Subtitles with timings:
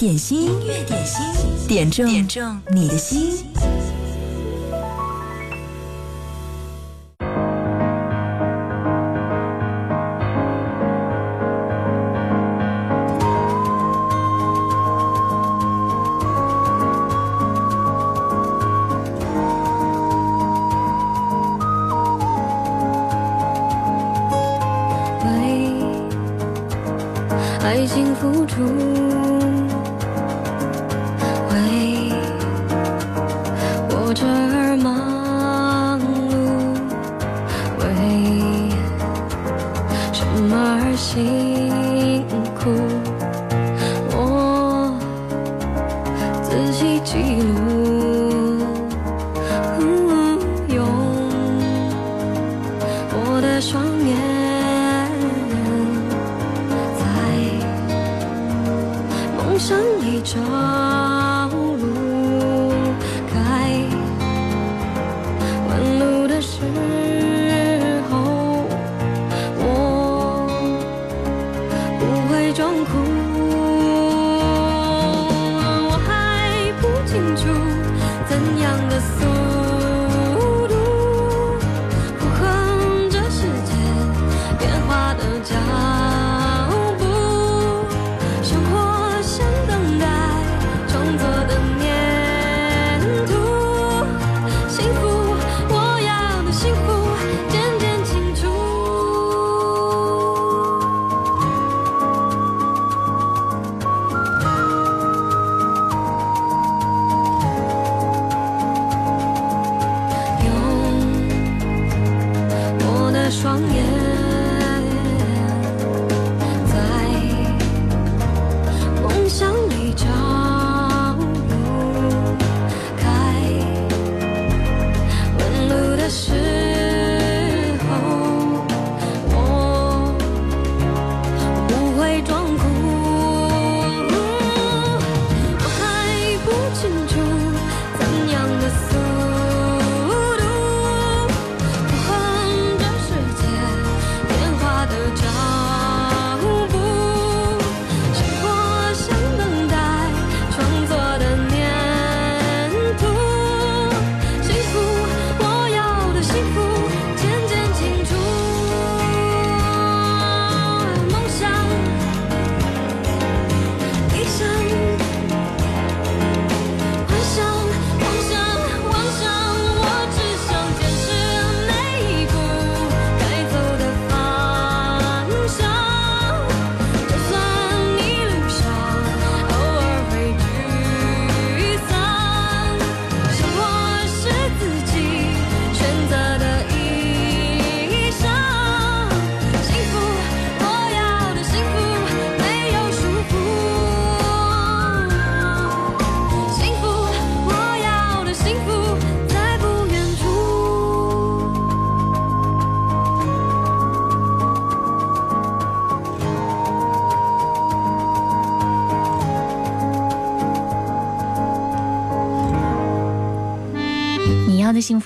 [0.00, 0.48] 点心，
[0.86, 1.22] 点心，
[1.68, 3.44] 点中点中你的心。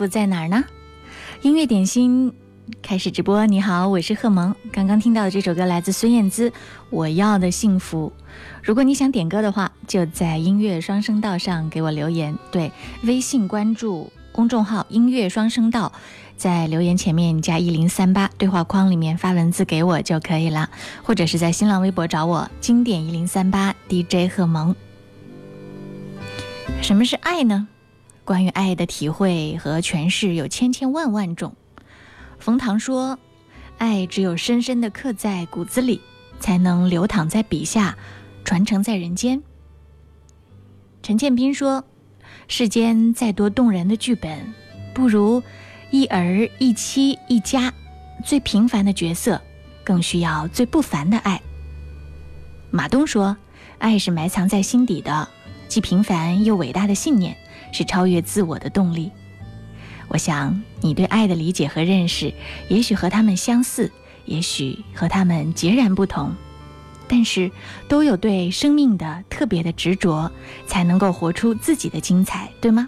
[0.09, 0.65] 在哪儿呢？
[1.43, 2.33] 音乐点心
[2.83, 3.47] 开始直播。
[3.47, 4.55] 你好，我是贺萌。
[4.71, 6.51] 刚刚听到的这首歌来自孙燕姿，
[6.91, 8.13] 《我要的幸福》。
[8.63, 12.37] 如果你想点歌的话，就在音乐双声道上给我留言。
[12.51, 12.71] 对，
[13.05, 15.93] 微信关注公众号“音乐双声道”，
[16.37, 20.69] 在留言前面加一零三八，对话框里面发文字给我就可以了。
[21.03, 24.75] 或者是在新浪微博找我，经典一零三八 DJ 贺萌。
[26.83, 27.69] 什么是爱呢？
[28.25, 31.55] 关于爱的体会和诠释有千千万万种。
[32.39, 33.19] 冯唐说
[33.79, 36.01] ：“爱只有深深的刻在骨子里，
[36.41, 37.97] 才能流淌在笔下，
[38.45, 39.41] 传承在人间。”
[41.03, 41.85] 陈建斌说
[42.49, 44.53] ：“世间再多动人的剧本，
[44.95, 45.43] 不如
[45.91, 47.73] 一儿一妻一家
[48.25, 49.41] 最平凡的角色，
[49.85, 51.41] 更需要最不凡的爱。”
[52.71, 53.37] 马东说
[53.79, 55.29] ：“爱是埋藏在心底的，
[55.69, 57.37] 既平凡又伟大的信念。”
[57.75, 59.11] 是超越自我的动力。
[60.09, 62.33] 我想，你对爱的理解和认识，
[62.69, 63.91] 也许和他们相似，
[64.25, 66.33] 也许和他们截然不同，
[67.09, 67.51] 但是
[67.89, 70.31] 都有对生命的特别的执着，
[70.69, 72.87] 才能够活出自己的精彩，对吗？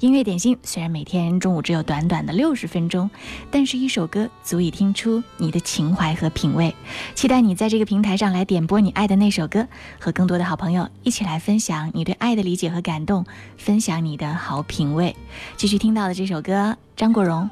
[0.00, 3.08] 音乐点心虽然每天中午只有短短的六十分钟，
[3.50, 6.74] 但是一首歌足以听出你的情怀和品味。
[7.14, 9.66] 期待你在这个平台上来点播你爱的那首歌，
[9.98, 13.24] 和更多的好朋友一起来分享你对爱的理解和感动，
[13.56, 15.14] 分享你的好品味。
[15.56, 17.44] 继续听到的这首歌，张国荣，《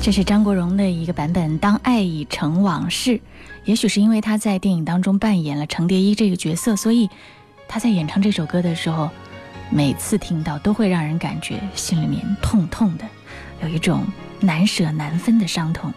[0.00, 3.10] 这是张国荣的一个版本《当爱已成往事》，
[3.64, 7.08] 也许是因为他在电影当中扮演了程蝶衣这个角色，所以
[7.66, 9.10] 他在演唱这首歌的时候，
[9.70, 13.04] 每次听到都会让人感觉心里面痛痛的，
[13.62, 14.02] 有一种
[14.40, 15.92] 难舍难分的伤痛。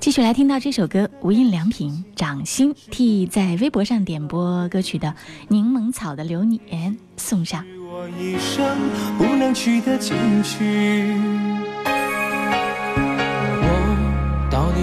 [0.00, 5.14] 继续来听到这首歌《无印良品》掌心替在微博上点播歌曲的
[5.48, 7.64] 柠檬草的流年送上。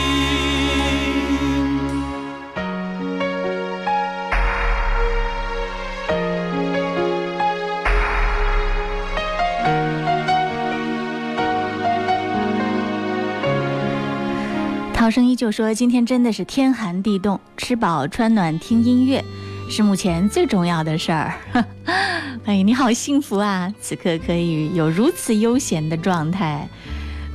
[15.10, 19.26] 老生依旧说：“今天真的是天寒地冻，吃饱穿暖听音乐
[19.68, 21.34] 是目前最重要的事儿。
[22.46, 23.74] ”哎，你好幸福啊！
[23.82, 26.70] 此刻可以有如此悠闲的状态。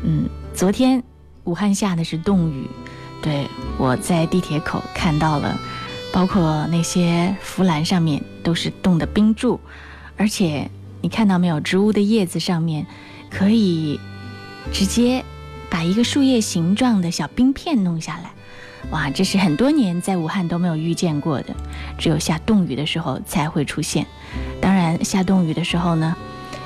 [0.04, 1.02] 嗯，昨天
[1.42, 2.64] 武汉下的是冻雨，
[3.20, 5.58] 对，我在地铁口看到了，
[6.12, 9.58] 包括那些扶栏上面都是冻的冰柱，
[10.16, 10.70] 而且
[11.02, 12.86] 你看到没有，植物的叶子上面
[13.28, 13.98] 可以
[14.72, 15.24] 直接。
[15.74, 18.30] 把一个树叶形状的小冰片弄下来，
[18.92, 21.52] 哇，这是很多年在武汉都没有遇见过的，
[21.98, 24.06] 只有下冻雨的时候才会出现。
[24.60, 26.14] 当然，下冻雨的时候呢，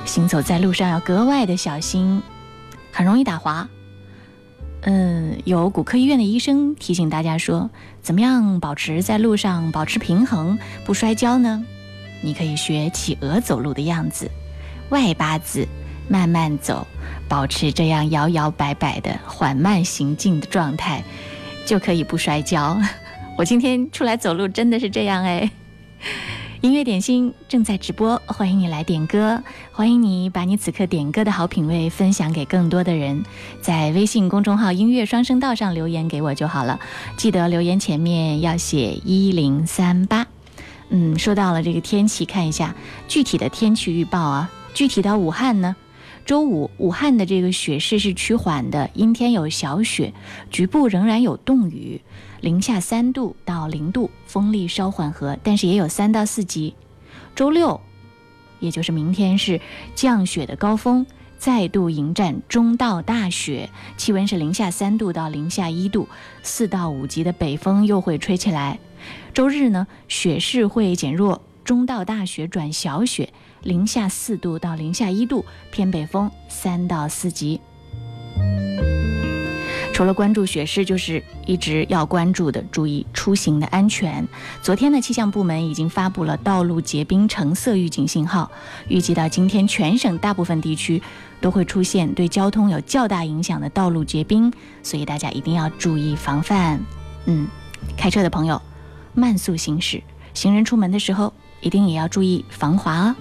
[0.05, 2.21] 行走在路上要格外的小心，
[2.91, 3.67] 很容易打滑。
[4.81, 7.67] 嗯，有骨科医院的医生提醒大家说，
[8.03, 11.65] 怎么样保持在路上保持平衡不摔跤呢？
[12.21, 14.29] 你可以学企鹅走路的样子，
[14.89, 15.67] 外八字。
[16.09, 16.85] 慢慢走，
[17.29, 21.03] 保持这样摇摇摆摆的缓慢行进的状态，
[21.65, 22.77] 就可以不摔跤。
[23.37, 25.49] 我今天出来走路真的是这样哎。
[26.61, 33.23] 音乐点心正在直播，欢迎你来点歌，欢迎你把你此刻点歌的好品味分享给更多的人，
[33.61, 36.77] 在微信公众号音乐双声道上留言给我就好了。
[37.15, 40.25] 记得留言前面要写一零三八。
[40.89, 42.75] 嗯，说到了这个天气，看一下
[43.07, 45.75] 具体的天气预报啊，具体到武汉呢。
[46.29, 50.13] 周五，武汉的这个雪势是趋缓的，阴天有小雪，
[50.51, 51.99] 局部仍然有冻雨，
[52.39, 56.75] 零下三度到零度，风力稍缓和，但是也有三到四级。
[57.33, 57.81] 周六，
[58.59, 59.59] 也就是明天是
[59.95, 61.03] 降雪的高峰，
[61.39, 63.67] 再度迎战中到大雪，
[63.97, 66.07] 气温是零下三度到零下一度，
[66.43, 68.77] 四到五级的北风又会吹起来。
[69.33, 73.33] 周日呢，雪势会减弱，中到大雪转小雪。
[73.63, 77.59] 零下四度到零下一度，偏北风三到四级。
[79.93, 84.25] 除了关注雪势，就是一直要关注的，注意出行的安全。
[84.61, 88.49] 昨天的气象部门已经发布了道路结冰橙色预警信号，
[88.87, 91.01] 预计到今天全省大部分地区
[91.41, 94.51] 都会出现对交通有较大影响的道路结冰，
[94.83, 96.79] 所以大家一定要注意防范。
[97.25, 97.45] 嗯，
[97.97, 98.61] 开车的朋友
[99.13, 100.01] 慢速行驶，
[100.33, 103.15] 行人出门的时候一定也要注意防滑哦。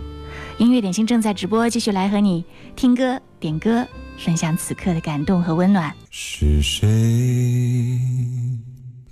[0.58, 3.86] 音乐点心正在直播，继续来和你听歌、点歌，
[4.18, 5.92] 分享此刻的感动和温暖。
[6.10, 7.96] 是谁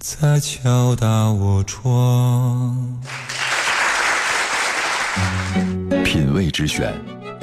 [0.01, 3.01] 在敲打我窗？
[6.05, 6.93] 品味之选，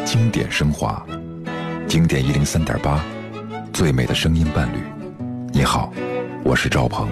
[0.03, 1.05] 经典升华，
[1.87, 3.01] 经典一零三点八，
[3.71, 4.79] 最美的声音伴侣。
[5.53, 5.93] 你好，
[6.43, 7.07] 我是赵鹏，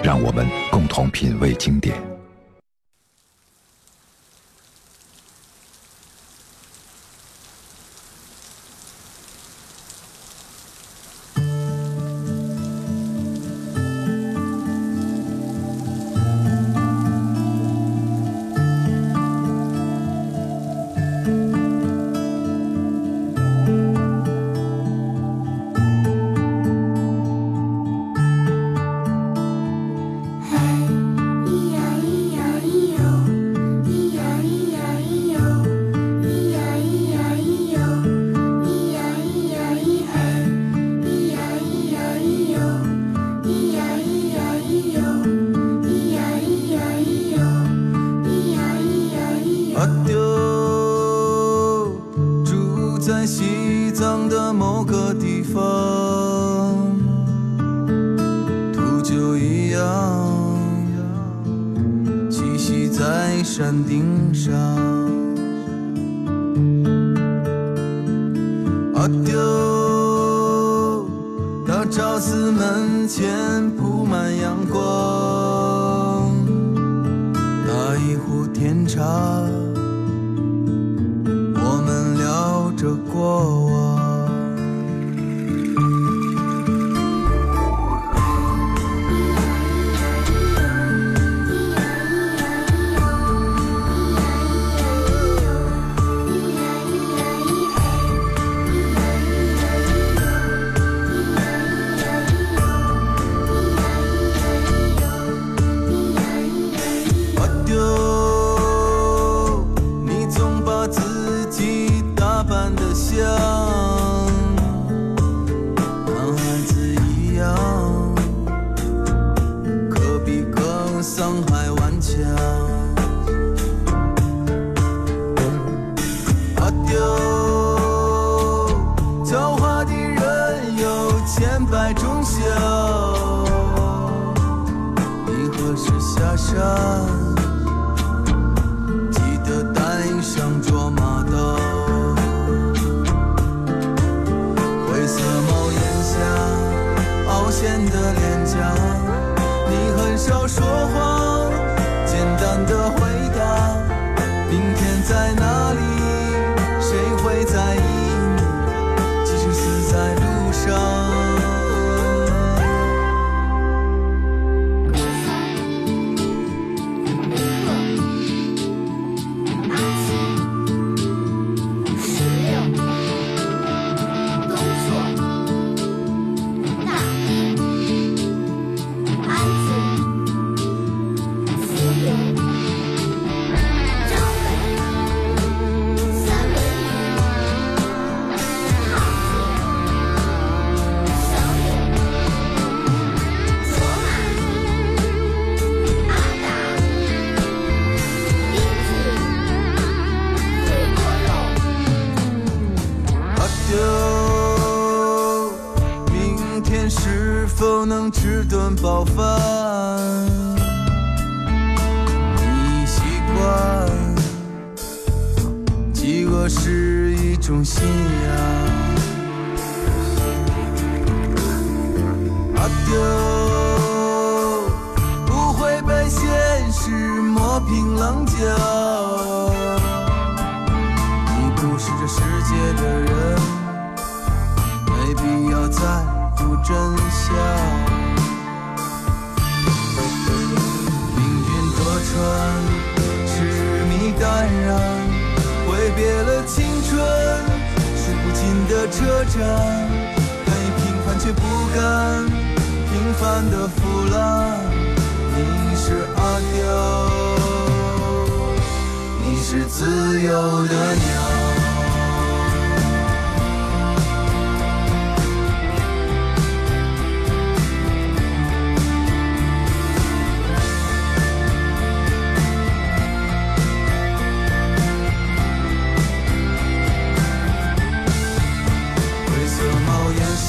[0.00, 2.13] 让我们共同品味经典。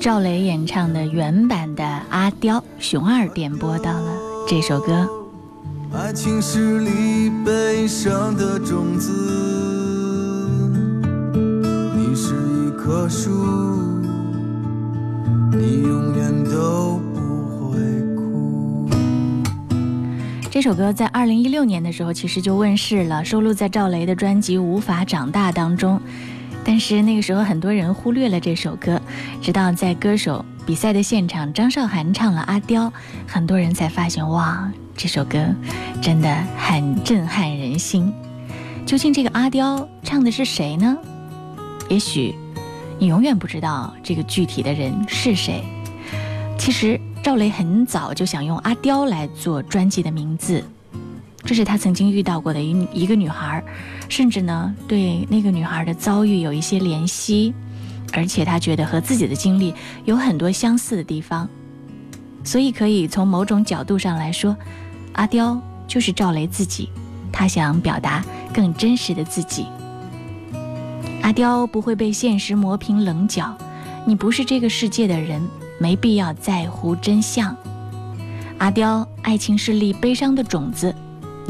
[0.00, 4.10] 赵雷演唱的原版的《阿刁》，熊二点播到了
[4.48, 5.06] 这首歌。
[5.92, 10.48] 爱情是是悲伤的种子，
[11.04, 13.28] 你你一棵树，
[15.52, 17.78] 永远都不会
[18.16, 18.88] 哭。
[20.50, 26.00] 这首歌在二零一六年的时候其实就问世了，收录在赵雷的专辑《无法长大》当中。
[26.64, 29.00] 但是那个时候，很多人忽略了这首歌，
[29.40, 32.86] 直到在歌手比赛的现场，张韶涵唱了《阿刁》，
[33.26, 35.38] 很多人才发现，哇，这首歌
[36.02, 38.12] 真的很震撼人心。
[38.86, 40.96] 究竟这个阿刁唱的是谁呢？
[41.88, 42.34] 也许
[42.98, 45.64] 你永远不知道这个具体的人是谁。
[46.58, 50.62] 其实赵雷很早就想用《阿刁》来做专辑的名字。
[51.44, 53.62] 这是他曾经遇到过的一一个女孩，
[54.08, 57.52] 甚至呢，对那个女孩的遭遇有一些怜惜，
[58.12, 59.74] 而且他觉得和自己的经历
[60.04, 61.48] 有很多相似的地方，
[62.44, 64.54] 所以可以从某种角度上来说，
[65.14, 66.88] 阿刁就是赵雷自己，
[67.32, 68.22] 他想表达
[68.52, 69.66] 更真实的自己。
[71.22, 73.56] 阿刁不会被现实磨平棱角，
[74.06, 75.40] 你不是这个世界的人，
[75.78, 77.56] 没必要在乎真相。
[78.58, 80.94] 阿刁，爱情是粒悲伤的种子。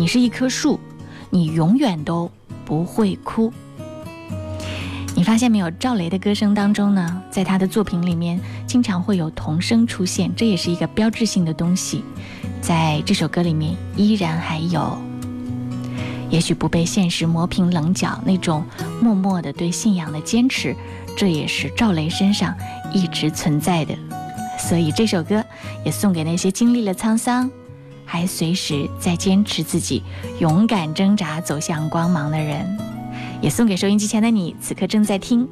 [0.00, 0.80] 你是一棵树，
[1.28, 2.30] 你永远都
[2.64, 3.52] 不会枯。
[5.14, 5.70] 你发现没有？
[5.72, 12.02] 赵雷的歌声当中呢，在他的作品里面，经常会有童声出现，这也是一个标志性的东西。
[12.62, 14.98] 在这首歌里面，依然还有，
[16.30, 18.64] 也许不被现实磨平棱角，那种
[19.02, 20.74] 默默的对信仰的坚持，
[21.14, 22.56] 这也是赵雷身上
[22.90, 23.94] 一直存在的。
[24.58, 25.44] 所以这首歌
[25.84, 27.50] 也送给那些经历了沧桑。
[28.10, 30.02] 还随时在坚持自己，
[30.40, 32.66] 勇敢挣扎走向光芒的人，
[33.40, 34.52] 也送给收音机前的你。
[34.60, 35.48] 此刻正在听，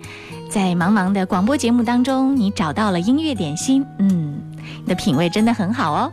[0.50, 4.40] 在茫茫的广播节目当中，你找到了音乐点心，嗯，
[4.80, 6.12] 你的品味真的很好哦。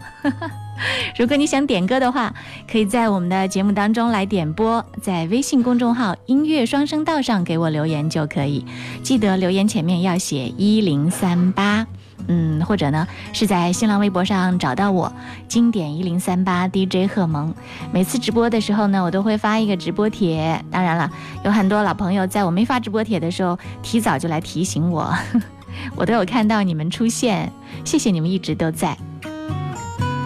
[1.17, 2.31] 如果你想点歌的话，
[2.71, 8.63] 可以在我们的节目当中来点播，在微信公众号“音乐双声道”上给我留言就可以，
[9.01, 11.87] 记得留言前面要写一零三八。
[12.27, 15.11] 嗯，或者呢，是在新浪微博上找到我，
[15.47, 17.53] 经典一零三八 DJ 贺萌。
[17.91, 20.59] 每次直播的时候呢，我都会发一个直播帖。
[20.71, 21.09] 当然了，
[21.43, 25.13] 有很多老朋友在我没发直播帖的时候，提早就来提醒我，
[25.95, 27.51] 我都有看到你们出现，
[27.83, 28.97] 谢谢你们一直都在。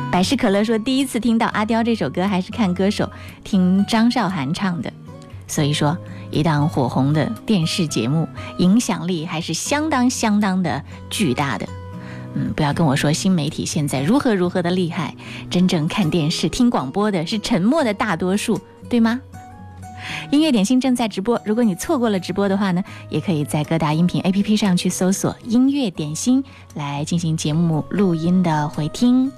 [0.10, 3.10] 百事可乐说，第一次听到阿刁这首歌还是看歌手
[3.44, 4.92] 听张韶涵唱的，
[5.48, 5.96] 所以说，
[6.32, 11.68] 一档火红的电视节目影响力还是相当相当的巨大的。
[12.34, 15.16] 嗯，不要跟我说新媒体现在如何如何的厉害，
[15.50, 19.20] 真正看电视听广播的是沉默的大多数，对吗？
[20.32, 26.44] 音乐点心正在直播，如果你错过了直播的话呢，也可以在各大音频 A P P 上去搜索“音乐点心”
[26.76, 29.32] 来进行节目录音的回听。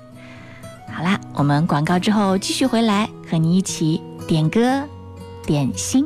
[0.91, 4.83] 好啦，我们广告之后继续回来和你一起点歌
[5.45, 6.05] 点心。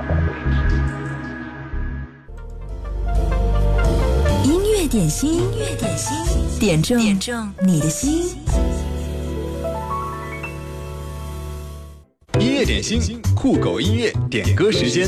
[4.91, 8.35] 点心，音乐点心，点中点中你的心。
[12.37, 15.07] 音乐点心，酷狗音乐点歌时间。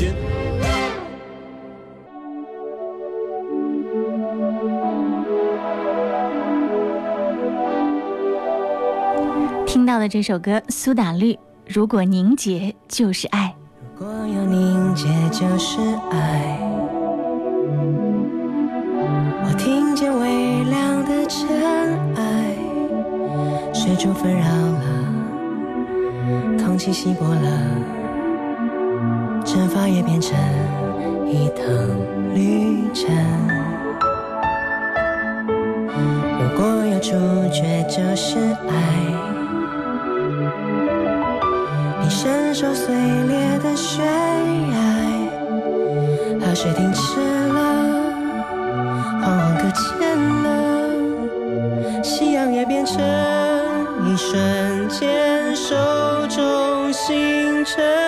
[9.66, 11.34] 听到的这首歌《苏打绿》，
[11.68, 13.54] 如果凝结就是爱。
[13.98, 15.76] 如果有凝结就是
[16.10, 16.63] 爱。
[23.86, 25.04] 水珠纷扰了，
[26.58, 27.50] 空气稀薄了，
[29.44, 30.34] 蒸发也变成
[31.28, 31.68] 一趟
[32.34, 33.10] 旅程。
[36.40, 37.10] 如果有主
[37.52, 38.72] 角，就是爱。
[42.02, 42.96] 你伸手碎。
[57.76, 58.03] share.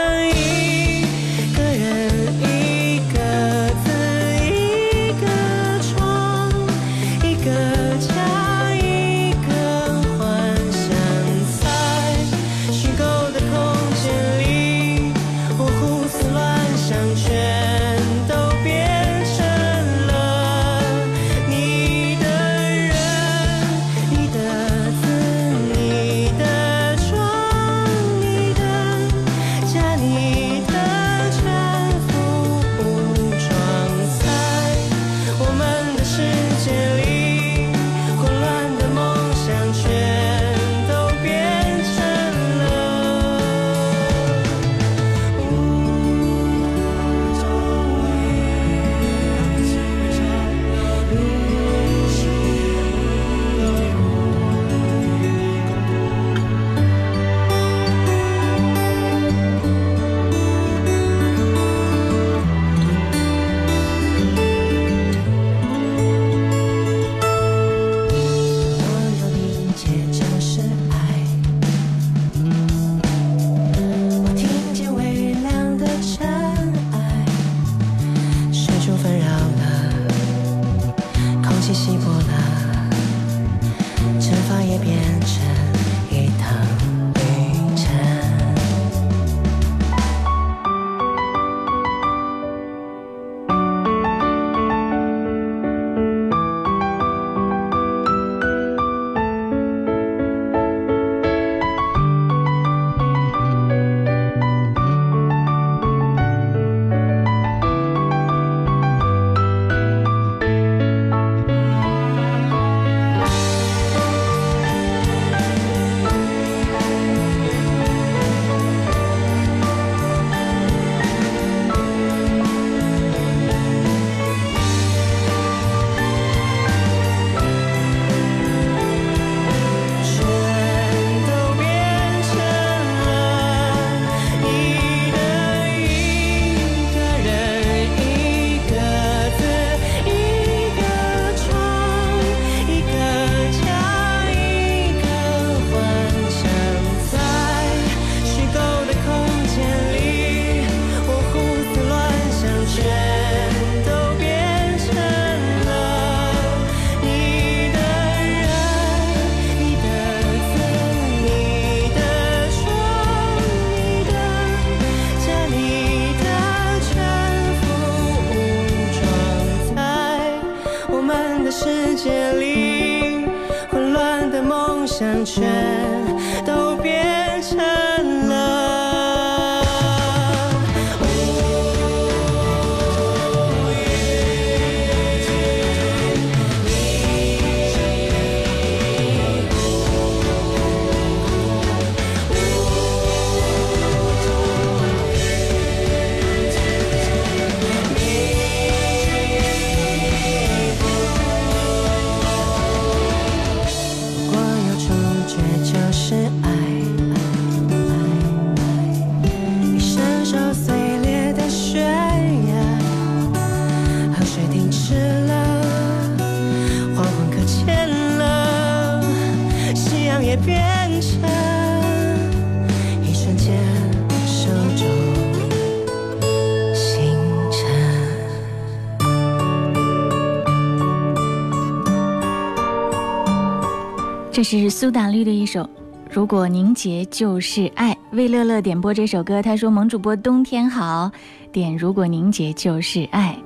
[234.48, 235.62] 是苏打绿的一首
[236.08, 239.42] 《如果凝结就是爱》，魏乐乐点播这首歌。
[239.42, 241.10] 他说：“萌主播冬天好
[241.50, 243.36] 点，如果凝结就是爱。”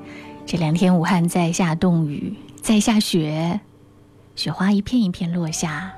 [0.44, 3.58] 这两天武汉在下冻雨，在下雪，
[4.36, 5.90] 雪花一片一片落下。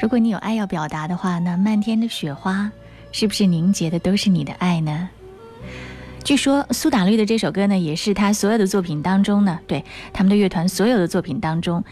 [0.00, 2.70] 如果你有爱要表达的话，那漫天的雪花
[3.10, 5.08] 是不是凝结的都是你的爱呢？
[6.22, 11.82] 据说苏打绿的这首歌呢，也是他所有的作品当中呢，对他们的乐团所有的作品当中。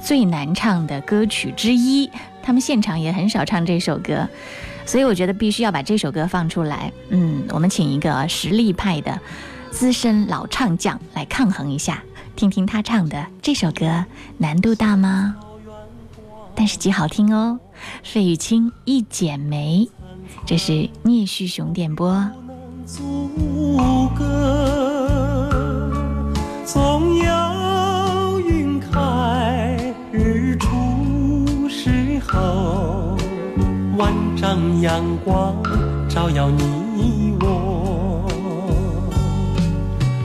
[0.00, 2.10] 最难唱的歌曲之一，
[2.42, 4.28] 他们现场也很少唱这首歌，
[4.86, 6.92] 所以我觉得必须要把这首歌放出来。
[7.10, 9.18] 嗯，我们请一个实力派的
[9.70, 12.02] 资深老唱将来抗衡一下，
[12.36, 14.04] 听听他唱的这首歌，
[14.38, 15.36] 难度大吗？
[16.54, 17.58] 但是极好听哦。
[18.02, 19.88] 费玉清《一剪梅》，
[20.44, 22.24] 这是聂旭雄点播。
[34.40, 35.52] 让阳光
[36.08, 38.22] 照耀你我，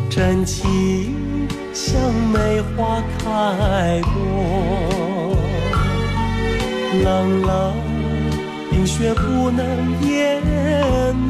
[0.07, 1.15] 真情
[1.73, 1.99] 像
[2.31, 4.15] 梅花开过，
[7.03, 7.73] 冷冷
[8.69, 9.65] 冰雪不能
[10.03, 10.45] 淹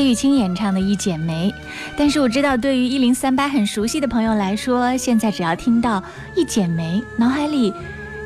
[0.07, 1.51] 玉清演唱的《一剪梅》，
[1.97, 6.01] 但是我知道，对于一零三八很熟悉的朋友来说，现在只要听到
[6.37, 7.75] 《一剪梅》，脑海里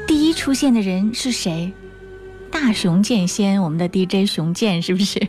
[0.07, 1.73] 第一出现的人是谁？
[2.51, 5.27] 大雄剑仙，我们的 DJ 雄剑，是不是？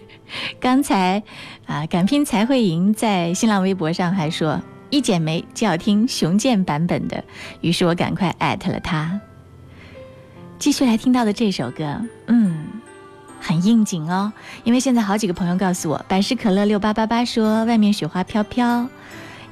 [0.60, 1.24] 刚才
[1.68, 4.54] 啊，敢拼才会赢在新浪微博上还说
[4.90, 7.24] 《一剪梅》就要听雄剑版本的，
[7.62, 9.22] 于是我赶快艾特了他。
[10.60, 12.61] 继续来听到的这首歌，嗯。
[13.42, 14.32] 很应景哦，
[14.64, 18.88] 因为现在好几个朋友告诉我，百事可乐六八八八说外面雪花飘飘，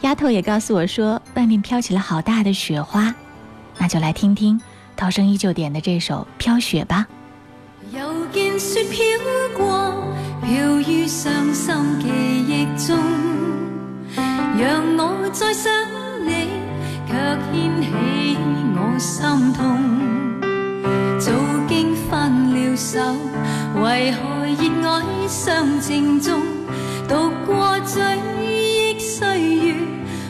[0.01, 3.13] 丫头也告诉我说外面飘起了好大的雪花，
[3.79, 4.61] 那就来听听
[4.95, 7.05] 涛声依旧点的这首《飘雪》吧。
[7.91, 7.97] 雪
[8.59, 8.85] 心
[11.53, 11.73] 心
[12.77, 12.97] 中，
[14.57, 14.61] 我
[15.23, 15.67] 我再想
[16.23, 16.27] 你，
[17.07, 17.11] 掀
[17.51, 17.55] 起
[19.57, 19.59] 痛。
[22.79, 22.97] 手，
[23.83, 26.39] 为何热爱尚情重？
[27.09, 28.01] 度过追
[28.41, 29.75] 忆岁月，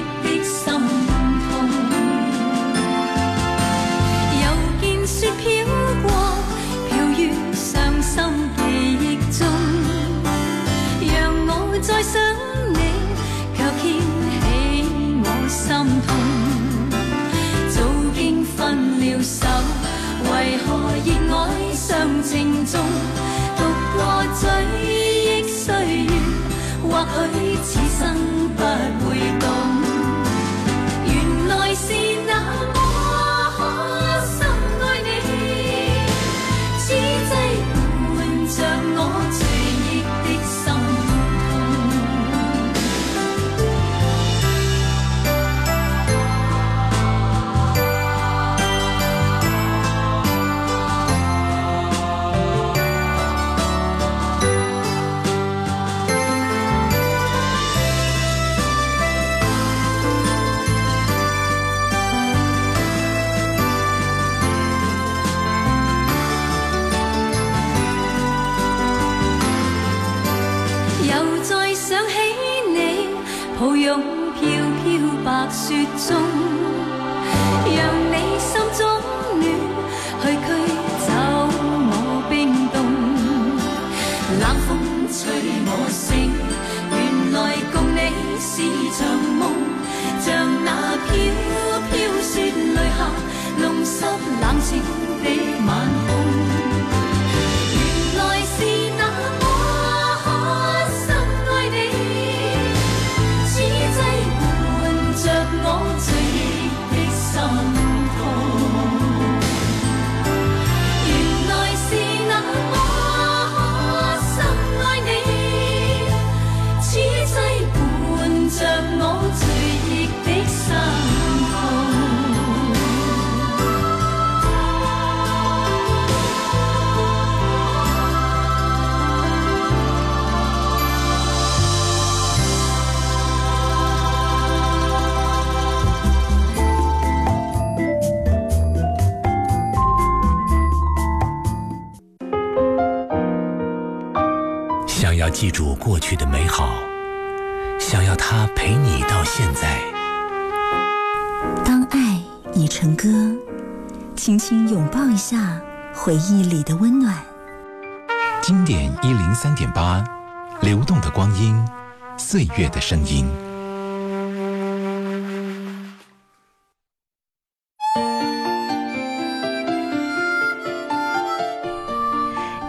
[162.31, 163.27] 岁月的声音。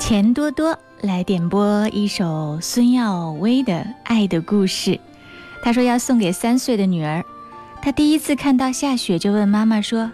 [0.01, 4.91] 钱多多来点播一首孙耀威的《爱的故事》，
[5.63, 7.25] 他说要送给三岁的女儿。
[7.81, 10.11] 他第一次看到下雪，就问妈妈说：“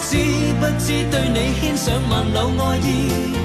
[0.01, 0.17] 知
[0.59, 3.45] 不知对你牵上万缕爱意？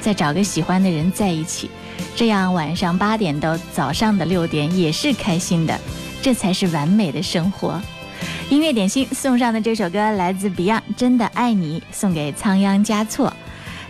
[0.02, 1.70] 再找个喜欢的人在一起，
[2.18, 5.80] 这样晚上八点到早上的六点也是开心的，
[6.22, 7.80] 这才是完美的生活。
[8.50, 13.32] 音乐点心送上的这首歌来自 Beyond，《真的爱你》，送给仓央嘉措。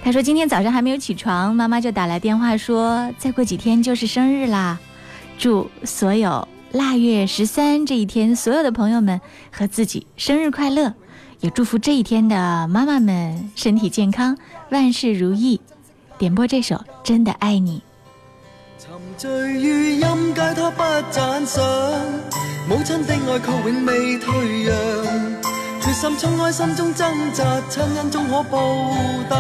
[0.03, 4.77] 他说今天早上还没有起床，妈妈就打来电话说，再过几天就是生日啦，
[5.39, 6.47] 祝所有。
[6.73, 9.19] 腊月十三这一天，所有的朋友们
[9.51, 10.93] 和自己生日快乐，
[11.41, 12.35] 也祝福这一天的
[12.69, 14.37] 妈妈们身体健康，
[14.69, 15.59] 万事如意。
[16.17, 17.81] 点播这首《真的爱你》。
[18.81, 21.61] 沉醉于音阶，他不赞赏，
[22.69, 25.05] 母亲的爱却永未退让，
[25.81, 28.73] 决心冲开心中挣扎，亲恩终可报
[29.27, 29.37] 答。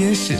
[0.00, 0.34] 贴士。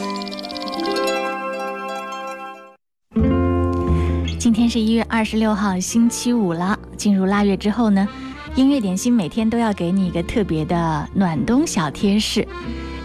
[4.38, 6.78] 今天是一月二十六号，星期五了。
[6.96, 8.08] 进入腊月之后呢，
[8.54, 12.46] 音乐点心每天都要给你一个特别的暖冬小贴士。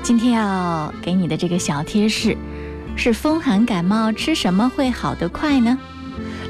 [0.01, 2.37] 今天要给你的这个小贴士
[2.95, 5.77] 是：风寒感冒吃什么会好得快呢？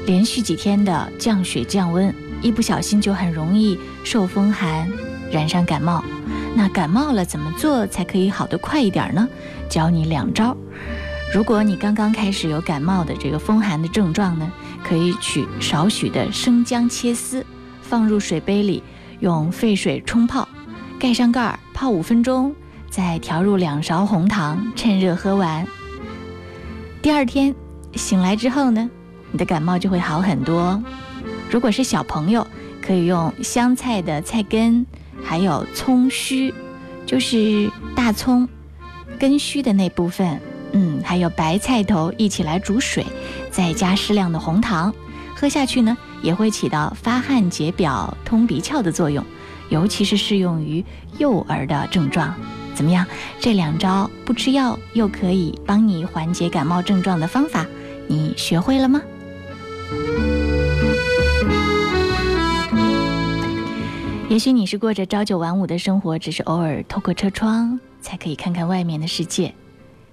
[0.06, 4.88] 连续几天的降雪降温，一不小心就很容易受风寒，
[5.32, 6.00] 染上感冒。
[6.58, 9.28] 那感冒了怎么做才可以好得快一点呢？
[9.68, 10.56] 教你两招。
[11.34, 14.50] 如果你刚刚开始有感冒的这个风寒的症状呢，
[14.82, 17.44] 可以取少许的生姜切丝，
[17.82, 18.82] 放入水杯里，
[19.20, 20.48] 用沸水冲泡，
[20.98, 22.56] 盖上盖儿泡五分钟，
[22.88, 25.66] 再调入两勺红糖，趁热喝完。
[27.02, 27.54] 第二天
[27.96, 28.88] 醒来之后呢，
[29.30, 30.82] 你的感冒就会好很多。
[31.50, 32.46] 如果是小朋友，
[32.80, 34.86] 可以用香菜的菜根。
[35.26, 36.54] 还有葱须，
[37.04, 38.48] 就是大葱
[39.18, 43.04] 根须的那部分，嗯，还有白菜头，一起来煮水，
[43.50, 44.94] 再加适量的红糖，
[45.34, 49.24] 喝下去呢，也会起到发汗解表、通鼻窍的作用，
[49.68, 50.84] 尤其是适用于
[51.18, 52.32] 幼儿的症状。
[52.72, 53.04] 怎么样？
[53.40, 57.66] 这两招不吃药又可以帮你缓解感冒症状的方法，
[58.06, 59.02] 你学会了吗？
[64.28, 69.46] 也许你是过着朝九晚五的生活，只是偶尔透过车窗才可以看看外面的世界；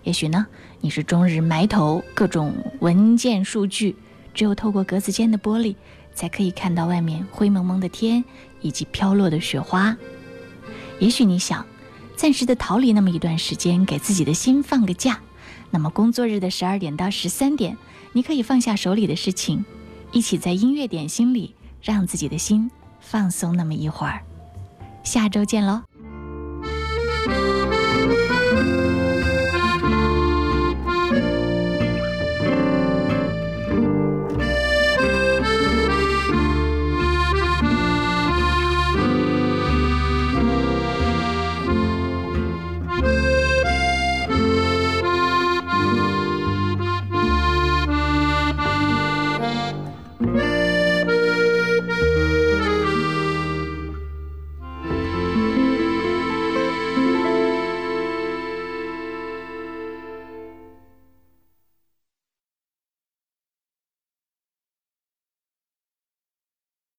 [0.04, 0.46] 也许呢，
[0.82, 3.96] 你是终日埋头各种文件数据，
[4.32, 5.76] 只有透过格子间的玻璃
[6.14, 8.24] 才可以看到外面灰蒙蒙的天
[8.62, 9.98] 以及飘落的雪花。
[11.00, 11.66] 也许你想
[12.16, 15.20] 暂时的逃离那么一段时间，给自己的心放个假。
[15.72, 17.76] 那么工作日的十二点到十三点，
[18.12, 19.66] 你可以放下手里的事情，
[20.12, 22.70] 一起在音乐点心里让自己的心。
[23.14, 24.24] 放松那么一会儿，
[25.04, 25.84] 下周见喽。